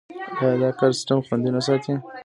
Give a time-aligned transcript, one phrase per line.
[0.41, 1.93] آیا دا کار سیستم خوندي نه ساتي؟